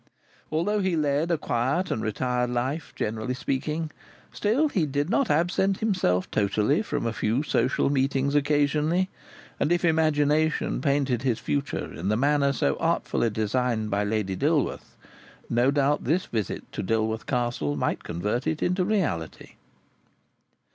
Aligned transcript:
Although 0.51 0.79
he 0.79 0.95
led 0.95 1.29
a 1.29 1.37
quiet 1.37 1.91
and 1.91 2.01
retired 2.01 2.49
life, 2.49 2.91
generally 2.95 3.35
speaking, 3.35 3.91
still 4.33 4.67
he 4.67 4.87
did 4.87 5.11
not 5.11 5.29
absent 5.29 5.77
himself 5.77 6.31
totally 6.31 6.81
from 6.81 7.05
a 7.05 7.13
few 7.13 7.43
social 7.43 7.91
meetings 7.91 8.33
occasionally, 8.33 9.09
and 9.59 9.71
if 9.71 9.85
imagination 9.85 10.81
painted 10.81 11.21
his 11.21 11.37
future 11.37 11.93
in 11.93 12.09
the 12.09 12.17
manner 12.17 12.51
so 12.51 12.77
artfully 12.77 13.29
designed 13.29 13.91
by 13.91 14.03
Lady 14.03 14.35
Dilworth, 14.35 14.97
no 15.51 15.69
doubt 15.69 16.03
this 16.03 16.25
visit 16.25 16.71
to 16.71 16.81
Dilworth 16.81 17.27
Castle 17.27 17.75
might 17.75 18.03
convert 18.03 18.47
it 18.47 18.63
into 18.63 18.83
reality. 18.83 19.49